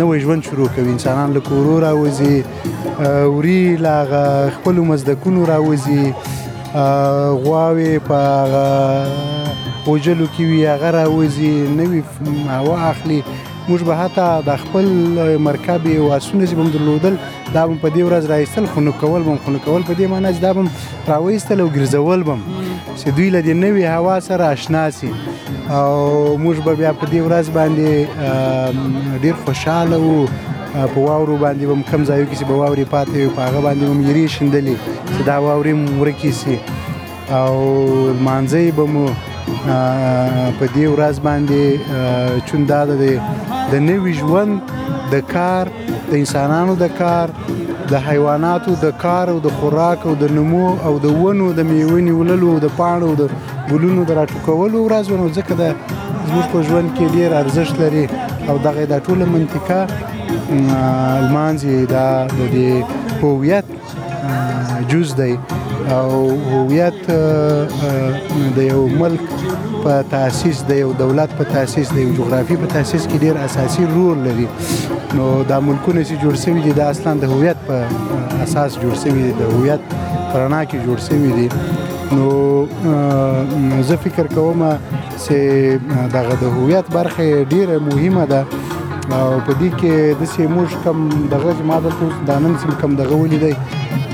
نوې 0.00 0.18
ژوند 0.24 0.44
شروع 0.48 0.66
کوي 0.76 0.92
انسانان 0.94 1.34
له 1.36 1.42
کورو 1.48 1.74
راوځي 1.84 3.28
وری 3.34 3.58
لاغه 3.86 4.22
خپل 4.56 4.80
مزدکونو 4.90 5.44
راوځي 5.52 6.74
غواوي 6.74 7.92
په 8.08 8.64
وجلو 9.86 10.26
کې 10.32 10.42
وی 10.48 10.60
هغه 10.70 10.90
راوځي 10.96 11.52
نوې 11.78 12.50
هوا 12.54 12.82
اخلي 12.90 13.20
موږ 13.70 13.84
به 13.90 13.96
حتی 14.00 14.28
د 14.50 14.56
خپل 14.64 14.86
مرکب 15.48 15.86
او 15.94 16.12
اسونه 16.16 16.46
زموږ 16.52 16.76
درلودل 16.76 17.18
دا 17.54 17.66
په 17.84 17.94
دې 17.96 18.10
ورځ 18.10 18.30
راځل 18.34 18.66
خو 18.74 18.80
نو 18.88 18.92
کول 19.04 19.22
بم 19.28 19.36
خو 19.44 19.50
نو 19.56 19.62
کول 19.64 19.82
په 19.82 19.94
دې 19.98 20.08
معنی 20.14 20.34
چې 20.34 20.42
دا 20.42 20.52
بم 20.52 20.68
راوېستل 21.08 21.60
او 21.64 21.68
ګرځول 21.78 22.24
بم 22.30 22.38
چې 22.98 23.08
دوی 23.16 23.28
له 23.34 23.40
دې 23.46 23.54
نوې 23.62 23.84
هوا 23.96 24.16
سره 24.28 24.44
آشنا 24.54 24.84
شي 24.98 25.10
او 25.78 25.94
موږ 26.44 26.56
به 26.66 26.72
بیا 26.80 26.92
په 27.00 27.06
دې 27.12 27.20
ورځ 27.26 27.46
باندې 27.56 27.90
ډیر 29.24 29.34
خوشاله 29.44 29.96
وو 30.04 30.16
په 30.92 30.98
واورو 31.06 31.36
باندې 31.44 31.62
هم 31.70 31.80
کم 31.90 32.00
ځایو 32.10 32.26
کې 32.28 32.36
چې 32.38 32.44
به 32.48 32.54
واورې 32.60 32.84
پاتې 32.94 33.16
وي 33.20 33.28
په 33.36 33.42
هغه 33.48 33.60
باندې 33.66 33.84
هم 33.90 33.98
یری 34.10 34.24
شندلې 34.36 34.76
چې 35.14 35.22
دا 35.28 35.36
واورې 35.44 35.74
ورکی 36.00 36.32
سي 36.40 36.56
او 37.42 37.54
مانځي 38.26 38.66
به 38.76 38.84
مو 38.94 39.06
په 40.58 40.64
دې 40.74 40.86
ورځ 40.92 41.16
باندې 41.26 41.62
چون 42.46 42.60
دا 42.72 42.80
د 43.72 43.74
نوې 43.88 44.12
ژوند 44.20 44.60
د 45.12 45.26
کار 45.34 45.64
د 46.10 46.12
انسانانو 46.22 46.74
د 46.82 46.96
کار 47.00 47.28
د 47.90 47.96
حیواناتو 48.08 48.72
د 48.82 48.90
کار 49.04 49.28
او 49.32 49.38
د 49.44 49.48
خوراک 49.60 50.00
او 50.08 50.14
د 50.22 50.32
نمو 50.36 50.68
او 50.86 50.92
د 51.04 51.06
ونو 51.22 51.46
د 51.58 51.60
میوې 51.70 52.00
نیولو 52.08 52.48
او 52.54 52.58
د 52.64 52.68
پاڼو 52.78 53.10
د 53.20 53.24
ګلونو 53.70 54.02
د 54.08 54.10
راټوکولو 54.18 54.78
ورځ 54.86 55.06
ونو 55.12 55.26
ځکه 55.36 55.52
د 55.60 55.64
زموږ 56.28 56.44
په 56.52 56.58
ژوند 56.68 56.88
کې 56.96 57.06
ډیر 57.16 57.34
ارزښت 57.42 57.74
لري 57.82 58.04
او 58.48 58.54
دغه 58.66 58.84
د 58.92 59.02
ټوله 59.06 59.24
منطقه 59.34 59.80
المانځي 61.24 61.76
دا 61.94 62.06
د 62.38 62.40
دې 62.54 62.70
هویت 63.20 63.68
جز 64.90 65.08
دی 65.22 65.32
او 65.96 66.08
هویت 66.52 67.00
د 68.56 68.58
یو 68.72 68.82
ملک 69.02 69.34
په 69.84 69.92
تاسیس 70.14 70.58
د 70.70 70.82
یو 70.84 70.92
دولت 71.04 71.30
په 71.38 71.44
تاسیس 71.54 71.88
د 71.96 72.02
یو 72.04 72.16
جغرافي 72.20 72.56
په 72.64 72.74
تاسیس 72.76 73.02
کې 73.08 73.18
ډیر 73.24 73.34
اساسي 73.46 73.84
رول 73.98 74.18
لري 74.30 74.48
نو 75.18 75.26
دا 75.48 75.58
ملکونه 75.66 76.02
چې 76.08 76.14
جوړ 76.24 76.34
شوي 76.44 76.60
دي 76.64 76.72
دا 76.78 76.88
اصلا 76.94 77.14
د 77.22 77.32
هویت 77.34 77.58
په 77.66 77.76
اساس 78.46 78.70
جوړ 78.82 78.94
شوي 79.02 79.22
دي 79.26 79.32
د 79.40 79.54
هویت 79.56 79.82
پرانا 80.32 80.60
کې 80.72 80.88
جوړ 80.88 81.04
شوي 81.06 81.30
دي 81.38 82.18
نو 82.18 83.88
زه 83.90 83.96
فکر 84.04 84.26
کوم 84.34 84.62
چې 84.90 86.10
دغه 86.16 86.38
د 86.44 86.58
هویت 86.58 86.92
برخه 86.98 87.28
ډیره 87.54 87.78
مهمه 87.88 88.26
ده 88.34 88.42
او 89.18 89.28
په 89.46 89.52
دې 89.60 89.68
کې 89.80 89.94
د 90.20 90.24
سیموږ 90.32 90.74
کم 90.84 90.98
دغه 91.32 91.54
ما 91.70 91.78
دلته 91.84 92.04
اوس 92.08 92.18
دانن 92.26 92.54
سم 92.62 92.72
کم 92.80 92.96
دغه 93.02 93.16
ولیدای 93.22 93.54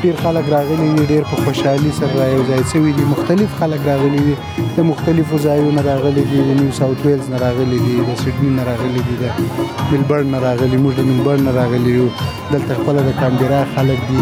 ډیر 0.03 0.15
خلک 0.23 0.49
راغلي 0.53 0.87
دي 0.97 1.05
ډیر 1.09 1.23
په 1.31 1.37
خوشحالي 1.47 1.91
سره 1.97 2.19
رايو 2.21 2.45
ځای 2.51 2.63
سوي 2.73 2.93
دي 2.99 3.05
مختلف 3.13 3.57
خلک 3.61 3.81
راغلي 3.89 4.19
دي 4.27 4.35
د 4.77 4.81
مختلفو 4.91 5.39
ځایونو 5.47 5.85
راغلي 5.89 6.25
دي 6.33 6.43
د 6.49 6.59
نیو 6.61 6.73
ساوث 6.79 7.05
ویلز 7.07 7.29
نه 7.33 7.37
راغلي 7.43 7.79
دي 7.87 7.95
د 8.09 8.15
سیدنی 8.23 8.51
نه 8.59 8.65
راغلي 8.71 9.03
دي 9.09 9.17
د 9.23 9.49
ملبورن 9.93 10.31
نه 10.35 10.41
راغلي 10.47 10.79
موږ 10.85 10.95
د 11.01 11.09
ملبورن 11.11 11.45
نه 11.49 11.53
راغلي 11.61 11.93
یو 12.01 12.09
دلته 12.53 12.75
خپل 12.83 12.97
د 13.09 13.13
کامبرا 13.23 13.63
خلک 13.75 13.99
دي 14.11 14.21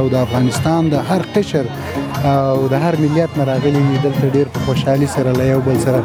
او 0.00 0.08
د 0.16 0.18
افغانستان 0.22 0.88
د 0.94 1.06
هر 1.12 1.22
قشر 1.36 1.64
او 2.32 2.56
د 2.72 2.82
هر 2.86 2.96
ملیت 3.04 3.30
نه 3.42 3.48
راغلي 3.52 3.82
دي 3.90 3.96
دلته 4.08 4.30
ډیر 4.38 4.46
په 4.56 4.60
خوشحالي 4.70 5.06
سره 5.14 5.30
لا 5.38 5.44
یو 5.52 5.60
بل 5.70 5.78
سره 5.86 6.02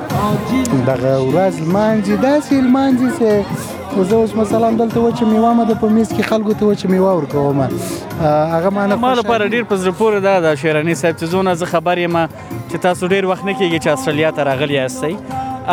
دغه 0.90 1.14
ورځ 1.30 1.56
مانځي 1.76 2.16
داسې 2.28 2.56
مانځي 2.78 3.10
چې 3.20 3.76
خو 3.98 4.04
زه 4.04 4.16
اوس 4.16 4.36
مثلا 4.36 4.72
دلته 4.72 5.00
و 5.00 5.12
چې 5.12 5.22
میوه 5.24 5.54
مده 5.54 5.74
په 5.82 5.90
میز 5.90 6.10
کې 6.10 6.22
خلکو 6.32 6.54
ته 6.58 6.66
و 6.66 6.74
چې 6.76 6.86
میوه 6.86 7.12
ورکوم 7.12 7.62
هغه 8.50 8.70
ما 8.70 8.82
نه 8.88 8.96
ما 9.06 9.14
لپاره 9.20 9.48
ډیر 9.54 9.64
په 9.70 9.78
زړه 9.84 9.94
پورې 10.02 10.20
دا 10.26 10.34
د 10.46 10.56
شیرانی 10.64 10.96
صاحب 11.00 11.16
چې 11.18 11.24
زونه 11.32 11.54
زه 11.62 11.66
خبر 11.72 11.98
یم 12.02 12.18
چې 12.28 12.78
تاسو 12.84 13.08
ډیر 13.14 13.26
وخت 13.30 13.46
نه 13.48 13.54
کیږي 13.54 13.84
چې 13.84 13.88
استرالیا 13.94 14.32
ته 14.32 14.44
راغلی 14.50 14.74
یاستئ 14.74 15.12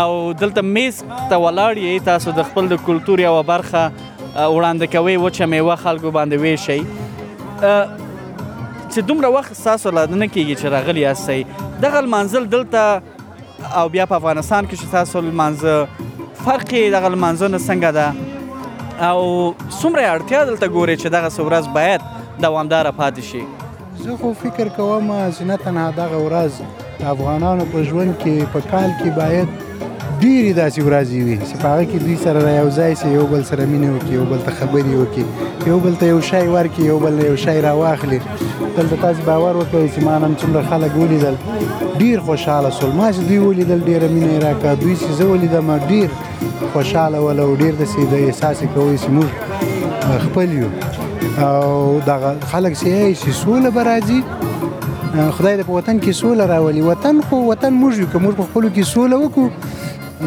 او 0.02 0.14
دلته 0.45 0.61
میز 0.69 1.02
ته 1.16 1.40
ولاړ 1.43 1.83
یې 1.83 2.07
تاسو 2.09 2.35
د 2.38 2.49
خپل 2.52 2.71
د 2.73 2.81
کلتور 2.87 3.21
یو 3.25 3.35
برخه 3.50 3.83
وړاندې 3.88 4.97
کوي 4.97 5.16
و 5.16 5.31
چې 5.31 5.52
میوه 5.57 5.76
خلکو 5.85 6.14
باندې 6.19 6.47
ویشي 6.47 6.87
چې 7.59 9.11
دومره 9.12 9.35
وخت 9.37 9.62
تاسو 9.66 9.90
لادنه 9.99 10.28
کیږي 10.38 10.57
چې 10.62 10.75
راغلی 10.78 11.04
یاستئ 11.09 11.40
دغه 11.87 12.02
منزل 12.16 12.49
دلته 12.57 12.90
او 13.83 13.88
بیا 13.88 14.07
په 14.14 14.21
افغانستان 14.23 14.69
کې 14.73 14.81
چې 14.81 14.97
تاسو 14.99 15.23
منزل 15.45 16.03
فرق 16.44 16.70
د 16.94 16.96
غلمانځنه 17.04 17.58
څنګه 17.68 17.90
ده 17.98 18.06
او 19.10 19.18
څومره 19.80 20.02
اړتیا 20.14 20.40
دلته 20.48 20.66
ګوري 20.76 20.96
چې 21.02 21.08
دغه 21.16 21.28
سورز 21.36 21.66
باید 21.76 22.00
دوامدار 22.44 22.86
پاتې 23.00 23.22
شي 23.30 23.42
زه 24.08 24.16
خو 24.22 24.28
فکر 24.42 24.66
کوم 24.78 25.08
چې 25.34 25.42
نه 25.50 25.56
تنها 25.64 25.86
دغه 26.00 26.16
ورځ 26.26 26.52
افغانانو 27.14 27.64
په 27.72 27.78
ژوند 27.88 28.12
کې 28.24 28.34
په 28.52 28.60
کال 28.72 28.88
کې 29.00 29.08
باید 29.20 29.48
ډېری 30.23 30.50
داسې 30.54 30.80
ورځې 30.87 31.23
وي 31.25 31.37
چې 31.38 31.56
په 31.61 31.68
هغه 31.71 31.85
کې 31.85 31.99
دوی 32.02 32.16
سره 32.16 32.40
را 32.47 32.50
یو 32.56 32.66
ځای 32.71 32.94
سي 33.00 33.09
یو 33.14 33.23
بل 33.30 33.40
سره 33.49 33.64
مینه 33.71 33.88
وکړي 33.92 34.12
یو 34.16 34.25
بل 34.33 34.38
ته 34.44 34.52
خبرې 34.59 34.99
وکړي 34.99 35.71
یو 35.71 35.78
بل 35.87 35.97
ته 36.02 36.06
یو 36.11 36.21
شی 36.28 36.42
ورکړي 36.49 36.85
یو 36.90 36.99
بل 36.99 37.25
یو 37.25 37.37
شی 37.37 37.61
راواخلي 37.66 38.18
دلته 38.76 38.97
تاسو 39.02 39.23
باور 39.26 39.62
وکړئ 39.62 39.87
چې 39.94 40.04
ما 40.09 40.14
نن 40.26 40.37
څومره 40.38 40.71
خلک 40.73 40.97
ولیدل 41.00 41.37
ډېر 41.99 42.21
خوشحاله 42.30 42.71
شول 42.78 42.92
ما 43.00 43.11
چې 43.12 43.16
دوی 43.28 43.38
ولیدل 43.47 43.80
ډېره 43.85 44.09
مینه 44.09 44.35
یې 44.35 44.44
راکړه 44.44 44.80
دوی 44.80 44.97
چې 44.97 45.12
زه 45.18 45.25
ولیدم 45.25 45.78
ډېر 45.78 46.09
خوشحاله 46.73 47.21
ول 47.26 47.40
او 47.49 47.50
ډېر 47.56 47.75
داسې 47.83 48.00
د 48.12 48.14
احساس 48.14 48.62
یې 48.62 48.66
کوی 48.75 48.99
چې 48.99 49.09
موږ 49.18 50.25
خپل 50.26 50.50
یو 50.52 50.68
او 51.47 52.00
دغه 52.06 52.37
خلک 52.56 52.73
سي 52.83 52.97
چې 53.14 53.30
سوله 53.44 53.71
به 53.78 53.83
راځي 53.83 54.21
خدای 55.38 55.61
دې 55.61 55.66
په 55.68 55.73
وطن 55.78 55.97
کې 56.00 56.11
سوله 56.25 56.47
راولي 56.56 56.83
وطن 56.90 57.21
خو 57.28 57.37
وطن 57.52 57.73
موږ 57.80 57.94
یو 58.00 58.06
که 58.12 58.18
موږ 58.26 58.35
په 58.40 58.50
خپلو 58.50 58.71
کې 58.76 58.87
سوله 58.87 59.28
وکړو 59.28 59.74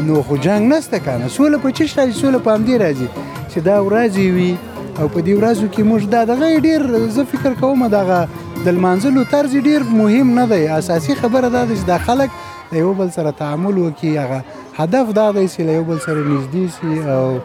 نو 0.01 0.21
خو 0.21 0.37
جنگ 0.37 0.73
نسته 0.73 0.99
کنه 0.99 1.27
سوله 1.27 1.57
په 1.57 1.71
چش 1.71 1.97
راځي 1.99 2.13
سوله 2.21 2.39
په 2.47 2.51
همدې 2.51 2.77
راځي 2.81 3.07
چې 3.51 3.59
دا 3.69 3.77
ورځي 3.87 4.25
وي 4.37 4.51
او 4.99 5.07
په 5.07 5.21
دې 5.21 5.33
ورځو 5.33 5.67
کې 5.67 5.83
موږ 5.91 6.05
دا 6.15 6.23
دغه 6.25 6.59
ډیر 6.67 7.09
زه 7.15 7.23
فکر 7.31 7.53
کوم 7.61 7.87
دغه 7.87 8.19
د 8.65 8.67
لمانځلو 8.69 9.23
طرز 9.31 9.55
ډیر 9.69 9.83
مهم 9.89 10.39
نه 10.39 10.45
دی 10.53 10.67
اساسي 10.77 11.15
خبره 11.21 11.49
دا 11.49 11.65
ده 11.65 11.73
چې 11.75 11.87
دا 11.87 11.97
خلک 12.09 12.29
د 12.71 12.75
یو 12.83 12.93
بل 13.01 13.09
سره 13.17 13.31
تعامل 13.41 13.75
وکړي 13.77 14.17
هغه 14.23 14.43
هدف 14.83 15.13
دا 15.19 15.27
دی 15.37 15.45
چې 15.47 15.59
له 15.59 15.73
یو 15.79 15.83
بل 15.91 15.97
سره 15.97 16.21
نږدې 16.35 16.65
شي 16.79 17.09
او 17.09 17.39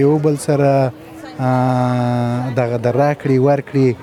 یو 0.00 0.18
بل 0.26 0.36
سره 0.36 0.92
دغه 2.56 2.76
دراکړي 2.84 3.36
ورکړي 3.46 3.94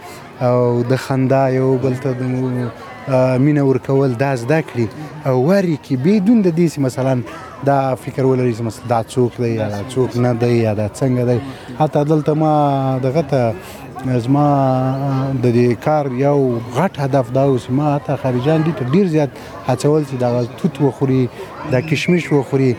او 0.48 0.82
د 0.92 0.96
خندا 1.08 1.48
یو 1.58 1.74
بل 1.88 1.96
ته 1.96 2.12
د 2.22 2.30
مینه 3.40 3.64
ورکول 3.66 4.14
دا 4.22 4.32
زده 4.44 4.62
کړي 4.70 5.28
او 5.28 5.42
وری 5.44 5.78
کې 5.84 5.94
بدون 6.08 6.42
د 6.42 6.54
دې 6.56 6.80
مثلا 6.88 7.18
دا 7.66 7.96
فکر 7.96 8.26
ولري 8.26 8.54
چې 8.56 8.90
دا 8.90 9.02
څوک 9.08 9.32
دی 9.40 9.54
یا 9.56 9.70
څوک 9.94 10.18
نه 10.18 10.34
دی 10.42 10.52
یا 10.62 10.74
دا 10.74 10.88
څنګه 10.90 11.24
دی 11.26 11.40
حتی 11.80 12.04
دلته 12.06 12.34
ما 12.34 13.00
دغه 13.04 13.22
ته 13.32 13.54
زما 14.26 14.48
د 15.44 15.46
دې 15.56 15.84
کار 15.86 16.06
یو 16.24 16.60
غټ 16.76 17.00
هدف 17.08 17.32
دا 17.38 17.46
و 17.50 17.58
چې 17.60 17.70
ما 17.80 17.94
ته 18.10 18.16
خارجان 18.26 18.64
دي 18.68 18.74
ډیر 18.94 19.08
زیات 19.14 19.30
هڅول 19.70 20.04
چې 20.10 20.16
دا 20.20 20.44
توت 20.60 20.82
وخوري 20.82 21.24
دا 21.72 21.82
کشمش 21.94 22.30
وخوري 22.36 22.70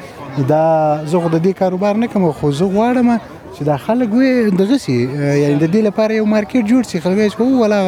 دا 0.48 1.04
زه 1.06 1.20
خو 1.24 1.28
د 1.34 1.34
دې 1.46 1.52
کاروبار 1.62 1.96
نه 2.04 2.08
کوم 2.14 2.28
خو 2.32 2.50
زه 2.60 2.64
غواړم 2.76 3.10
چې 3.54 3.62
دا 3.70 3.76
خلک 3.88 4.12
وي 4.20 4.30
دغه 4.62 4.76
سي 4.84 4.96
یعنی 5.02 5.54
د 5.54 5.72
دې 5.72 5.76
لپاره 5.88 6.14
یو 6.14 6.24
مارکیټ 6.24 6.64
جوړ 6.70 6.90
شي 6.92 7.00
خلک 7.06 7.16
وایي 7.40 7.54
ولا 7.66 7.82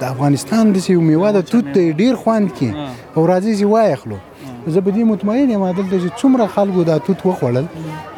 د 0.00 0.04
افغانستان 0.14 0.72
د 0.72 0.78
سیو 0.88 1.00
میوه 1.12 1.32
د 1.38 1.46
توت 1.52 1.78
ډیر 1.78 2.16
خوند 2.24 2.54
کی 2.60 2.72
او 3.14 3.26
راځي 3.26 3.54
زی 3.62 3.70
وای 3.76 3.94
خلک 4.04 4.26
زه 4.66 4.80
به 4.80 4.90
دې 4.90 5.04
مطمئن 5.04 5.50
یم 5.50 5.72
دلته 5.72 5.98
چې 6.08 6.16
څومره 6.20 6.46
خلکو 6.46 6.84
دا 6.84 6.98
توت 6.98 7.20
وخوړل 7.26 7.64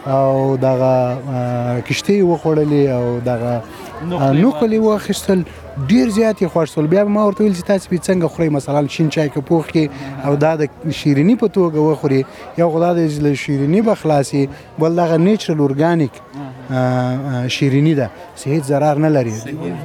او 0.07 0.57
دغه 0.57 1.19
کشتۍ 1.89 2.21
وخوړلې 2.23 2.87
او 2.97 3.21
دغه 3.25 3.63
نوکلې 4.43 4.79
واخیستل 4.81 5.43
ډیر 5.89 6.09
زیات 6.09 6.43
یې 6.43 6.49
خوښ 6.55 6.65
شول 6.75 6.87
بیا 6.87 7.05
ما 7.05 7.27
ورته 7.27 7.45
ویل 7.45 7.53
چې 7.53 7.65
تاسو 7.67 7.91
به 7.91 7.97
څنګه 7.99 8.27
خوري 8.29 8.49
مثلا 8.49 8.87
شین 8.89 9.11
چای 9.11 9.29
کې 9.29 9.41
پوخ 9.41 9.67
کې 9.69 9.87
او 10.25 10.37
دا 10.37 10.57
د 10.57 10.69
شیرینی 11.01 11.37
په 11.37 11.49
توګه 11.49 11.77
وخوري 11.79 12.25
یو 12.59 12.71
خدای 12.71 13.09
دې 13.11 13.21
له 13.23 13.35
شیرینی 13.35 13.81
به 13.83 13.95
خلاصي 13.95 14.49
بل 14.79 14.95
دغه 14.97 15.17
نیچرل 15.17 15.59
اورګانیک 15.59 17.49
شیرینی 17.49 17.95
ده 17.95 18.11
صحت 18.37 18.65
ضرر 18.65 18.99
نه 18.99 19.09
لري 19.09 19.33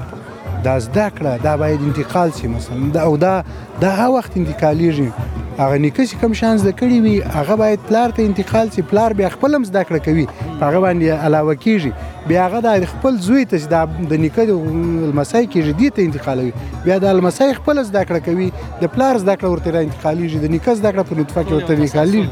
دا 0.64 0.78
زده 0.78 1.08
کړه 1.10 1.42
دا 1.44 1.56
باید 1.56 1.80
انتقال 1.82 2.32
شي 2.40 2.48
مثلا 2.48 2.90
دا 2.92 3.00
او 3.02 3.16
دا 3.16 3.44
دا 3.80 3.90
هغه 3.94 4.08
وخت 4.10 4.32
انتقالیږي 4.36 5.10
هغه 5.58 5.76
نیکه 5.78 6.06
چې 6.06 6.14
کم 6.22 6.32
شانس 6.32 6.62
د 6.62 6.70
کړی 6.70 6.98
وي 7.06 7.22
هغه 7.22 7.54
باید 7.54 7.78
پلار 7.88 8.10
ته 8.10 8.22
انتقال 8.26 8.68
شي 8.76 8.82
پلار 8.82 9.12
بیا 9.12 9.28
خپل 9.28 9.54
هم 9.54 9.64
زده 9.64 9.84
کړه 9.84 9.98
کوي 10.04 10.26
هغه 10.60 10.80
باندې 10.84 11.04
علاوه 11.28 11.54
کیږي 11.54 11.92
بیا 12.28 12.46
هغه 12.46 12.60
د 12.60 12.84
خپل 12.92 13.16
زوی 13.16 13.44
ته 13.44 13.58
چې 13.58 13.66
د 14.10 14.14
نیکه 14.24 14.42
لمسای 14.44 15.46
کیږي 15.46 15.72
دی 15.78 15.90
ته 15.90 16.02
انتقالوي 16.02 16.52
بیا 16.84 16.98
د 16.98 17.04
لمسای 17.06 17.52
خپل 17.54 17.82
زده 17.82 18.04
کړه 18.04 18.20
کوي 18.28 18.48
د 18.82 18.84
پلار 18.94 19.18
زده 19.18 19.34
کړه 19.36 19.48
ورته 19.50 19.86
انتقالیږي 19.88 20.38
د 20.44 20.46
نیکه 20.54 20.72
زده 20.80 20.92
کړه 20.92 21.02
په 21.08 21.16
نطفه 21.20 21.42
کې 21.44 21.52
ورته 21.52 21.72
انتقالیږي 21.76 22.30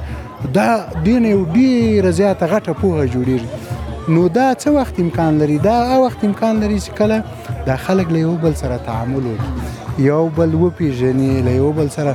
دا 0.55 0.71
دین 1.05 1.25
یو 1.25 1.45
ډیر 1.57 2.11
زیاته 2.11 2.47
غټه 2.47 2.73
پوهه 2.83 3.07
جوړیږي 3.14 3.70
نو 4.14 4.27
دا 4.29 4.44
څه 4.62 4.70
وخت 4.75 4.96
امکان 5.01 5.37
لري 5.40 5.57
دا 5.64 5.75
وخت 6.05 6.23
امکان 6.29 6.61
لري 6.62 6.77
چې 6.81 6.90
کله 7.01 7.25
د 7.66 7.77
خلک 7.83 8.09
له 8.14 8.18
یو 8.23 8.33
بل 8.44 8.55
سره 8.61 8.79
تعامل 8.87 9.27
وکړي 9.31 10.05
یو 10.07 10.23
بل 10.38 10.55
وپیژني 10.62 11.29
له 11.49 11.53
یو 11.57 11.68
بل 11.77 11.90
سره 11.96 12.14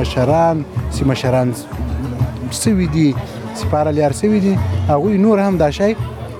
مشران 0.00 0.62
سیمه 0.90 1.10
مشران 1.10 1.52
سوي 2.50 2.86
دي 2.96 3.08
سپاره 3.62 3.90
لار 4.00 4.12
سوي 4.20 4.40
دي 4.46 4.58
هغه 4.88 5.16
نور 5.24 5.40
هم 5.46 5.56
دا 5.64 5.70
شی 5.80 5.92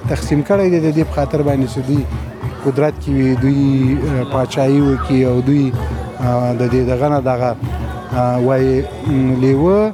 تقسیم 0.08 0.44
کړی 0.48 0.66
دی 0.68 0.80
د 0.80 0.96
دې 0.96 1.04
په 1.04 1.12
خاطر 1.14 1.42
باندې 1.42 1.66
چې 1.72 1.78
دوی 1.88 2.00
قدرت 2.66 2.94
کې 3.00 3.10
وي 3.10 3.34
دوی 3.34 3.96
پاچایي 4.32 4.80
وکي 4.86 5.24
او 5.32 5.40
دوی 5.48 5.64
د 5.72 6.62
دې 6.72 6.80
دغه 6.90 7.08
نه 7.08 7.18
دغه 7.18 7.56
وای 8.40 8.84
لیوه 9.44 9.92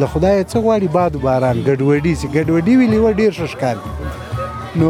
له 0.00 0.06
خدای 0.06 0.44
څه 0.44 0.58
غواړي 0.64 0.88
باد 0.96 1.12
باران 1.26 1.56
ګډوډي 1.68 2.12
سي 2.20 2.26
ګډوډي 2.36 2.74
وی 2.76 2.86
لیو 2.92 3.10
ډیر 3.20 3.30
ششکار 3.40 3.76
نو 4.80 4.88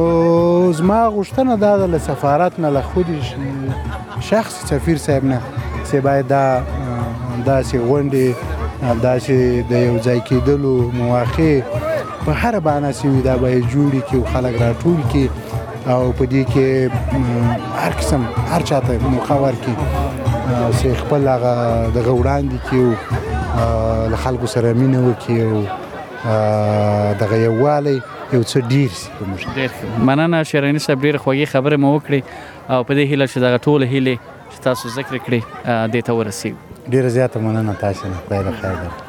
زما 0.79 0.99
غوښتنه 1.16 1.55
دا 1.64 1.73
ده 1.81 1.87
له 1.92 1.99
سفارت 2.09 2.55
نه 2.64 2.69
له 2.77 2.83
خودي 2.95 3.19
شخص 4.31 4.55
سفیر 4.71 4.99
صاحب 5.05 5.25
نه 5.33 5.38
سی 5.90 6.01
باید 6.07 6.27
دا 6.33 6.42
داسې 7.47 7.77
غونډې 7.88 8.29
داسې 9.03 9.64
د 9.75 9.87
یو 9.88 9.97
ځای 10.07 10.21
کېدلو 10.31 10.75
مواخې 10.99 11.62
په 12.25 12.33
هر 12.42 12.61
بانه 12.66 12.92
سوي 13.03 13.21
دا 13.29 13.37
به 13.45 13.61
جوړي 13.61 14.03
کې 14.09 14.33
خلک 14.33 14.55
راټول 14.62 15.01
کې 15.12 15.25
او 15.92 16.01
په 16.19 16.25
دې 16.25 16.42
کې 16.53 16.90
هر 17.85 17.92
قسم 18.03 18.23
هر 18.51 18.62
چاته 18.73 18.99
موقع 19.14 19.37
ورکړي 19.47 20.77
سي 20.83 20.95
خپل 21.05 21.29
هغه 21.35 21.55
د 21.95 21.99
غوړاندې 22.07 22.59
کې 22.71 23.35
له 24.11 24.16
خلکو 24.25 24.47
سره 24.47 24.73
مینه 24.73 25.01
وکړي 25.07 25.40
او 25.47 27.16
دغه 27.23 27.37
یووالی 27.47 27.95
یو 28.35 28.42
څه 28.51 28.59
ډیر 28.73 28.90
شي 29.01 29.09
موږ 29.31 29.40
مننه 30.11 30.42
شیرانی 30.53 30.81
صاحب 30.88 31.01
ډیر 31.07 31.16
خوږی 31.25 31.47
خبره 31.55 31.77
مو 31.85 31.90
وکړي 31.95 32.21
او 32.73 32.81
په 32.88 32.92
دې 32.97 33.05
هیله 33.11 33.27
چې 33.33 33.38
دغه 33.45 33.57
ټول 33.66 33.81
هیله 33.92 34.14
تاسو 34.69 34.85
ذکر 35.01 35.14
کړی 35.25 35.40
د 35.97 36.07
ته 36.11 36.21
ورسیږي 36.21 36.95
ډیر 36.95 37.09
زیاته 37.19 37.40
مننه 37.49 37.75
تاسو 37.87 38.09
نه 38.14 38.23
خدای 38.27 38.42
دې 38.45 38.55
خیر 38.62 38.75
درکړي 38.85 39.06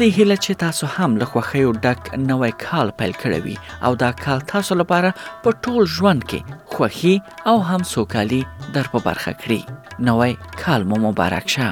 دې 0.00 0.08
هیله 0.18 0.36
چې 0.44 0.52
تاسو 0.64 0.84
هم 0.96 1.10
له 1.22 1.26
خوخیو 1.32 1.70
ډک 1.84 2.02
نوې 2.28 2.52
کال 2.64 2.88
پیل 3.00 3.12
کړی 3.22 3.40
وي 3.44 3.56
او 3.88 3.98
دا 4.02 4.10
کال 4.24 4.38
تاسو 4.54 4.72
لپاره 4.82 5.10
په 5.44 5.48
ټول 5.66 5.82
ژوند 5.96 6.22
کې 6.30 6.40
خوخي 6.74 7.14
او 7.52 7.56
هم 7.70 7.82
سوکالي 7.94 8.42
در 8.78 8.86
په 8.96 9.06
برخه 9.10 9.32
کړی 9.42 9.60
نوې 10.10 10.32
کال 10.64 10.80
مو 10.90 10.96
مبارک 11.06 11.46
شه 11.56 11.68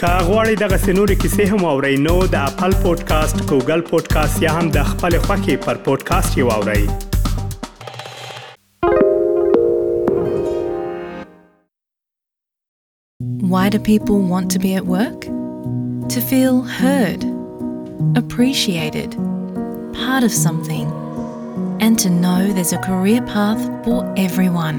کاغوري 0.00 0.54
دغه 0.60 0.76
سنوري 0.82 1.14
کیسې 1.16 1.42
هم 1.56 1.64
او 1.70 1.80
رینو 1.84 2.12
د 2.34 2.44
خپل 2.50 2.74
پودکاسټ 2.82 3.38
ګوګل 3.50 3.80
پودکاسټ 3.90 4.42
یا 4.42 4.52
هم 4.58 4.68
د 4.76 4.86
خپل 4.90 5.16
خاكي 5.24 5.56
پر 5.64 5.76
پودکاسټ 5.84 6.38
یو 6.38 6.50
اورئ 6.50 6.84
Why 13.54 13.64
do 13.74 13.78
people 13.92 14.20
want 14.34 14.48
to 14.56 14.60
be 14.66 14.70
at 14.80 14.86
work? 14.92 15.20
To 16.14 16.18
feel 16.30 16.62
heard, 16.76 17.22
appreciated, 18.22 19.10
part 20.02 20.22
of 20.30 20.38
something, 20.46 20.86
and 21.88 21.94
to 22.04 22.08
know 22.22 22.38
there's 22.60 22.74
a 22.78 22.80
career 22.90 23.22
path 23.34 23.62
for 23.88 23.98
everyone. 24.24 24.78